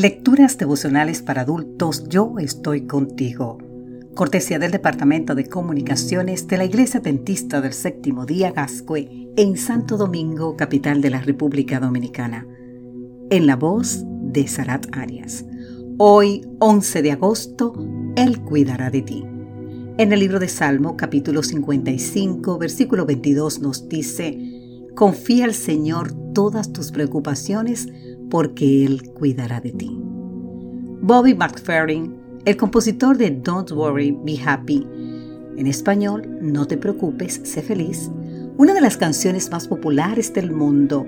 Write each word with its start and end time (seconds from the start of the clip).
Lecturas 0.00 0.56
devocionales 0.56 1.20
para 1.20 1.42
adultos 1.42 2.08
Yo 2.08 2.38
estoy 2.38 2.86
contigo. 2.86 3.58
Cortesía 4.14 4.58
del 4.58 4.70
Departamento 4.70 5.34
de 5.34 5.44
Comunicaciones 5.44 6.48
de 6.48 6.56
la 6.56 6.64
Iglesia 6.64 7.00
Dentista 7.00 7.60
del 7.60 7.74
Séptimo 7.74 8.24
Día 8.24 8.50
Gascue 8.50 9.28
en 9.36 9.58
Santo 9.58 9.98
Domingo, 9.98 10.56
capital 10.56 11.02
de 11.02 11.10
la 11.10 11.20
República 11.20 11.80
Dominicana. 11.80 12.46
En 13.28 13.46
la 13.46 13.56
voz 13.56 14.02
de 14.22 14.48
Sarat 14.48 14.86
Arias. 14.96 15.44
Hoy, 15.98 16.46
11 16.60 17.02
de 17.02 17.12
agosto, 17.12 17.74
Él 18.16 18.40
cuidará 18.40 18.88
de 18.88 19.02
ti. 19.02 19.26
En 19.98 20.14
el 20.14 20.20
libro 20.20 20.38
de 20.38 20.48
Salmo, 20.48 20.96
capítulo 20.96 21.42
55, 21.42 22.56
versículo 22.56 23.04
22 23.04 23.60
nos 23.60 23.86
dice, 23.86 24.38
Confía 24.94 25.44
al 25.44 25.52
Señor 25.52 26.14
todas 26.32 26.72
tus 26.72 26.90
preocupaciones 26.90 27.88
porque 28.30 28.84
Él 28.84 29.10
cuidará 29.12 29.60
de 29.60 29.72
ti. 29.72 29.90
Bobby 31.02 31.34
McFerrin, 31.34 32.14
el 32.44 32.56
compositor 32.56 33.18
de 33.18 33.30
Don't 33.30 33.70
Worry, 33.72 34.16
Be 34.24 34.38
Happy, 34.44 34.86
en 35.56 35.66
español, 35.66 36.26
No 36.40 36.66
te 36.66 36.78
preocupes, 36.78 37.40
sé 37.44 37.60
feliz, 37.60 38.10
una 38.56 38.72
de 38.74 38.80
las 38.80 38.96
canciones 38.96 39.50
más 39.50 39.68
populares 39.68 40.32
del 40.32 40.52
mundo, 40.52 41.06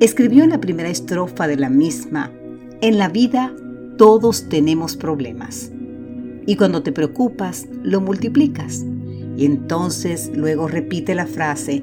escribió 0.00 0.44
en 0.44 0.50
la 0.50 0.60
primera 0.60 0.88
estrofa 0.88 1.46
de 1.46 1.56
la 1.56 1.70
misma, 1.70 2.30
En 2.80 2.98
la 2.98 3.08
vida 3.08 3.54
todos 3.96 4.48
tenemos 4.48 4.96
problemas. 4.96 5.70
Y 6.46 6.56
cuando 6.56 6.82
te 6.82 6.92
preocupas, 6.92 7.66
lo 7.82 8.00
multiplicas. 8.00 8.84
Y 9.36 9.46
entonces 9.46 10.30
luego 10.34 10.68
repite 10.68 11.14
la 11.14 11.26
frase, 11.26 11.82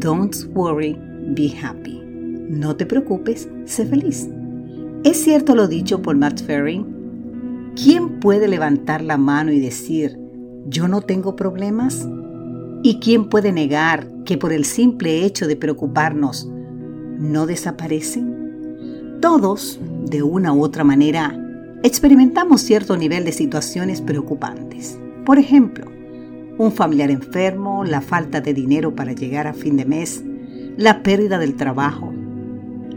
Don't 0.00 0.34
worry, 0.54 0.98
be 1.34 1.52
happy. 1.60 2.05
No 2.48 2.76
te 2.76 2.86
preocupes, 2.86 3.48
sé 3.64 3.86
feliz. 3.86 4.28
¿Es 5.02 5.22
cierto 5.22 5.54
lo 5.54 5.66
dicho 5.66 6.00
por 6.02 6.16
Matt 6.16 6.42
Ferry? 6.42 6.84
¿Quién 7.74 8.20
puede 8.20 8.46
levantar 8.48 9.02
la 9.02 9.16
mano 9.16 9.52
y 9.52 9.60
decir, 9.60 10.18
yo 10.66 10.86
no 10.88 11.00
tengo 11.00 11.34
problemas? 11.34 12.08
¿Y 12.82 13.00
quién 13.00 13.28
puede 13.28 13.52
negar 13.52 14.06
que 14.24 14.38
por 14.38 14.52
el 14.52 14.64
simple 14.64 15.24
hecho 15.24 15.46
de 15.46 15.56
preocuparnos 15.56 16.48
no 17.18 17.46
desaparecen? 17.46 19.18
Todos, 19.20 19.80
de 20.04 20.22
una 20.22 20.52
u 20.52 20.62
otra 20.62 20.84
manera, 20.84 21.36
experimentamos 21.82 22.60
cierto 22.62 22.96
nivel 22.96 23.24
de 23.24 23.32
situaciones 23.32 24.00
preocupantes. 24.00 24.98
Por 25.24 25.38
ejemplo, 25.38 25.86
un 26.58 26.70
familiar 26.70 27.10
enfermo, 27.10 27.84
la 27.84 28.00
falta 28.00 28.40
de 28.40 28.54
dinero 28.54 28.94
para 28.94 29.12
llegar 29.12 29.46
a 29.46 29.52
fin 29.52 29.76
de 29.76 29.84
mes, 29.84 30.22
la 30.76 31.02
pérdida 31.02 31.38
del 31.38 31.56
trabajo, 31.56 32.12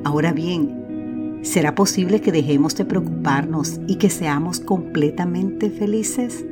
Ahora 0.03 0.31
bien, 0.31 1.39
¿será 1.43 1.75
posible 1.75 2.21
que 2.21 2.31
dejemos 2.31 2.75
de 2.75 2.85
preocuparnos 2.85 3.79
y 3.87 3.95
que 3.95 4.09
seamos 4.09 4.59
completamente 4.59 5.69
felices? 5.69 6.45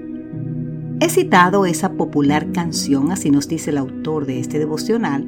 He 1.00 1.10
citado 1.10 1.66
esa 1.66 1.94
popular 1.94 2.52
canción, 2.52 3.12
así 3.12 3.30
nos 3.30 3.48
dice 3.48 3.70
el 3.70 3.78
autor 3.78 4.26
de 4.26 4.40
este 4.40 4.60
devocional, 4.60 5.28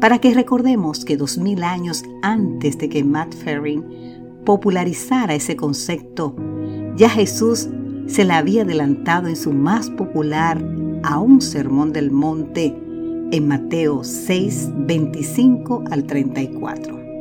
para 0.00 0.18
que 0.18 0.32
recordemos 0.32 1.04
que 1.04 1.16
dos 1.16 1.38
mil 1.38 1.62
años 1.62 2.04
antes 2.22 2.78
de 2.78 2.88
que 2.88 3.04
Matt 3.04 3.34
Ferring 3.34 3.84
popularizara 4.44 5.34
ese 5.34 5.56
concepto, 5.56 6.34
ya 6.96 7.08
Jesús 7.08 7.68
se 8.06 8.24
la 8.24 8.38
había 8.38 8.62
adelantado 8.62 9.28
en 9.28 9.36
su 9.36 9.52
más 9.52 9.90
popular 9.90 10.64
a 11.02 11.18
un 11.18 11.40
sermón 11.40 11.92
del 11.92 12.10
monte 12.10 12.76
en 13.30 13.48
Mateo 13.48 14.04
6, 14.04 14.70
25 14.86 15.84
al 15.90 16.04
34. 16.04 17.11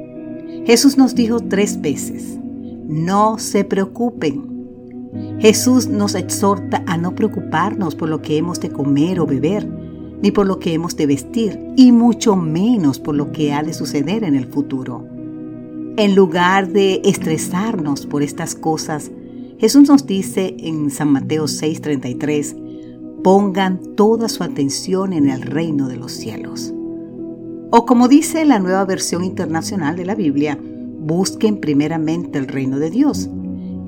Jesús 0.65 0.97
nos 0.97 1.15
dijo 1.15 1.39
tres 1.39 1.81
veces, 1.81 2.37
no 2.87 3.39
se 3.39 3.63
preocupen. 3.63 4.51
Jesús 5.39 5.87
nos 5.87 6.13
exhorta 6.13 6.83
a 6.85 6.97
no 6.97 7.15
preocuparnos 7.15 7.95
por 7.95 8.09
lo 8.09 8.21
que 8.21 8.37
hemos 8.37 8.59
de 8.59 8.69
comer 8.69 9.19
o 9.19 9.25
beber, 9.25 9.67
ni 10.21 10.29
por 10.29 10.45
lo 10.45 10.59
que 10.59 10.73
hemos 10.73 10.95
de 10.95 11.07
vestir, 11.07 11.59
y 11.75 11.91
mucho 11.91 12.35
menos 12.35 12.99
por 12.99 13.15
lo 13.15 13.31
que 13.31 13.53
ha 13.53 13.63
de 13.63 13.73
suceder 13.73 14.23
en 14.23 14.35
el 14.35 14.45
futuro. 14.45 15.07
En 15.97 16.15
lugar 16.15 16.71
de 16.71 17.01
estresarnos 17.05 18.05
por 18.05 18.21
estas 18.21 18.53
cosas, 18.53 19.11
Jesús 19.57 19.89
nos 19.89 20.05
dice 20.05 20.55
en 20.59 20.91
San 20.91 21.11
Mateo 21.11 21.47
6:33, 21.47 22.55
pongan 23.23 23.79
toda 23.95 24.29
su 24.29 24.43
atención 24.43 25.11
en 25.13 25.27
el 25.27 25.41
reino 25.41 25.87
de 25.87 25.97
los 25.97 26.11
cielos. 26.11 26.73
O 27.73 27.85
como 27.85 28.09
dice 28.09 28.43
la 28.43 28.59
nueva 28.59 28.83
versión 28.83 29.23
internacional 29.23 29.95
de 29.95 30.03
la 30.03 30.13
Biblia, 30.13 30.59
busquen 30.61 31.61
primeramente 31.61 32.37
el 32.37 32.49
reino 32.49 32.79
de 32.79 32.89
Dios. 32.89 33.29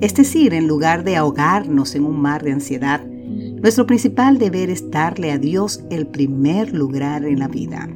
Es 0.00 0.14
decir, 0.14 0.54
en 0.54 0.66
lugar 0.66 1.04
de 1.04 1.16
ahogarnos 1.16 1.94
en 1.94 2.06
un 2.06 2.18
mar 2.18 2.42
de 2.42 2.52
ansiedad, 2.52 3.04
nuestro 3.04 3.86
principal 3.86 4.38
deber 4.38 4.70
es 4.70 4.90
darle 4.90 5.32
a 5.32 5.38
Dios 5.38 5.84
el 5.90 6.06
primer 6.06 6.72
lugar 6.72 7.26
en 7.26 7.38
la 7.38 7.48
vida. 7.48 7.90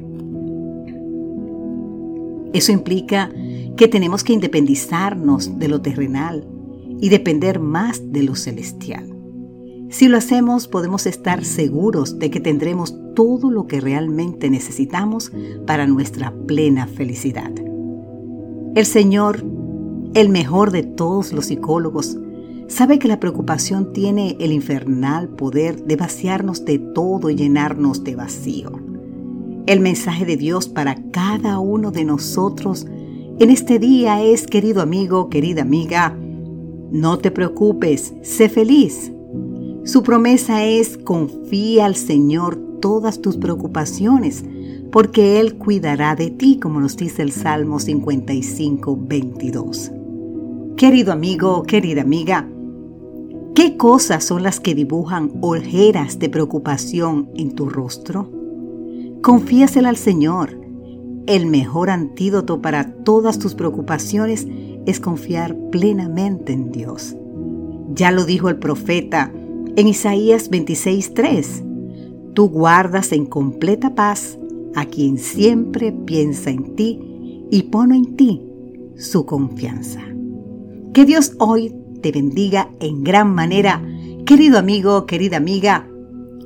Eso 2.53 2.71
implica 2.71 3.31
que 3.75 3.87
tenemos 3.87 4.23
que 4.23 4.33
independizarnos 4.33 5.57
de 5.57 5.69
lo 5.69 5.81
terrenal 5.81 6.47
y 6.99 7.09
depender 7.09 7.59
más 7.59 8.11
de 8.11 8.21
lo 8.21 8.35
celestial. 8.35 9.15
Si 9.89 10.07
lo 10.07 10.17
hacemos, 10.17 10.67
podemos 10.67 11.07
estar 11.07 11.43
seguros 11.43 12.19
de 12.19 12.29
que 12.29 12.39
tendremos 12.39 12.95
todo 13.19 13.51
lo 13.51 13.67
que 13.67 13.81
realmente 13.81 14.49
necesitamos 14.49 15.33
para 15.67 15.85
nuestra 15.87 16.33
plena 16.47 16.87
felicidad. 16.87 17.51
El 18.75 18.85
Señor, 18.85 19.43
el 20.13 20.29
mejor 20.29 20.71
de 20.71 20.83
todos 20.83 21.33
los 21.33 21.47
psicólogos, 21.47 22.17
sabe 22.69 22.97
que 22.97 23.09
la 23.09 23.19
preocupación 23.19 23.91
tiene 23.91 24.37
el 24.39 24.53
infernal 24.53 25.27
poder 25.27 25.83
de 25.83 25.97
vaciarnos 25.97 26.63
de 26.63 26.79
todo 26.79 27.29
y 27.29 27.35
llenarnos 27.35 28.05
de 28.05 28.15
vacío. 28.15 28.71
El 29.65 29.81
mensaje 29.81 30.23
de 30.23 30.37
Dios 30.37 30.69
para 30.69 30.95
cada 31.11 31.59
uno 31.59 31.91
de 31.91 32.05
nosotros 32.05 32.87
en 33.37 33.49
este 33.49 33.79
día 33.79 34.23
es, 34.23 34.47
querido 34.47 34.81
amigo, 34.81 35.29
querida 35.29 35.63
amiga, 35.63 36.17
no 36.89 37.17
te 37.17 37.31
preocupes, 37.31 38.13
sé 38.21 38.47
feliz. 38.47 39.11
Su 39.83 40.03
promesa 40.03 40.63
es, 40.63 40.97
confía 40.97 41.85
al 41.85 41.97
Señor 41.97 42.68
todas 42.79 43.21
tus 43.21 43.37
preocupaciones, 43.37 44.43
porque 44.91 45.39
Él 45.39 45.57
cuidará 45.57 46.15
de 46.15 46.29
ti, 46.31 46.59
como 46.59 46.79
nos 46.79 46.97
dice 46.97 47.21
el 47.21 47.31
Salmo 47.31 47.79
55, 47.79 48.97
22. 49.01 49.91
Querido 50.75 51.11
amigo, 51.11 51.63
querida 51.63 52.01
amiga, 52.01 52.47
¿qué 53.53 53.77
cosas 53.77 54.23
son 54.23 54.43
las 54.43 54.59
que 54.59 54.75
dibujan 54.75 55.31
ojeras 55.41 56.19
de 56.19 56.29
preocupación 56.29 57.29
en 57.35 57.53
tu 57.53 57.69
rostro? 57.69 58.31
Confíasela 59.21 59.89
al 59.89 59.97
Señor. 59.97 60.59
El 61.27 61.45
mejor 61.45 61.89
antídoto 61.89 62.61
para 62.61 62.93
todas 63.03 63.37
tus 63.37 63.53
preocupaciones 63.53 64.47
es 64.85 64.99
confiar 64.99 65.55
plenamente 65.69 66.53
en 66.53 66.71
Dios. 66.71 67.15
Ya 67.93 68.11
lo 68.11 68.25
dijo 68.25 68.49
el 68.49 68.57
profeta 68.57 69.31
en 69.75 69.87
Isaías 69.87 70.49
26:3 70.49 71.68
Tú 72.33 72.49
guardas 72.49 73.11
en 73.11 73.25
completa 73.25 73.95
paz 73.95 74.37
a 74.75 74.85
quien 74.85 75.17
siempre 75.17 75.91
piensa 75.91 76.49
en 76.49 76.75
ti 76.75 76.99
y 77.51 77.63
pone 77.63 77.97
en 77.97 78.15
ti 78.15 78.41
su 78.95 79.25
confianza. 79.25 80.01
Que 80.93 81.05
Dios 81.05 81.33
hoy 81.39 81.73
te 82.01 82.11
bendiga 82.11 82.69
en 82.79 83.03
gran 83.03 83.33
manera, 83.33 83.81
querido 84.25 84.57
amigo, 84.59 85.05
querida 85.05 85.37
amiga, 85.37 85.87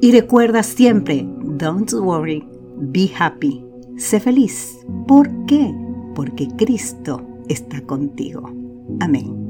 y 0.01 0.11
recuerda 0.11 0.63
siempre, 0.63 1.27
don't 1.57 1.91
worry, 1.93 2.43
be 2.77 3.09
happy, 3.17 3.63
sé 3.97 4.19
feliz. 4.19 4.77
¿Por 5.07 5.29
qué? 5.45 5.73
Porque 6.15 6.47
Cristo 6.57 7.21
está 7.47 7.81
contigo. 7.81 8.49
Amén. 8.99 9.42